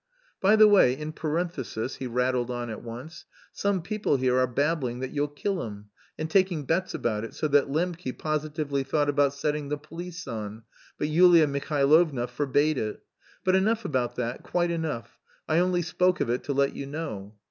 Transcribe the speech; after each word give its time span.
"By 0.41 0.55
the 0.55 0.67
way, 0.67 0.97
in 0.97 1.11
parenthesis," 1.11 1.97
he 1.97 2.07
rattled 2.07 2.49
on 2.49 2.71
at 2.71 2.81
once, 2.81 3.25
"some 3.51 3.83
people 3.83 4.17
here 4.17 4.39
are 4.39 4.47
babbling 4.47 4.99
that 4.99 5.11
you'll 5.11 5.27
kill 5.27 5.61
him, 5.61 5.91
and 6.17 6.27
taking 6.27 6.65
bets 6.65 6.95
about 6.95 7.23
it, 7.23 7.35
so 7.35 7.47
that 7.49 7.69
Lembke 7.69 8.17
positively 8.17 8.81
thought 8.83 9.09
of 9.09 9.31
setting 9.35 9.69
the 9.69 9.77
police 9.77 10.27
on, 10.27 10.63
but 10.97 11.07
Yulia 11.07 11.45
Mihailovna 11.45 12.25
forbade 12.29 12.79
it.... 12.79 13.03
But 13.43 13.55
enough 13.55 13.85
about 13.85 14.15
that, 14.15 14.41
quite 14.41 14.71
enough, 14.71 15.19
I 15.47 15.59
only 15.59 15.83
spoke 15.83 16.19
of 16.19 16.31
it 16.31 16.43
to 16.45 16.53
let 16.53 16.75
you 16.75 16.87
know. 16.87 17.35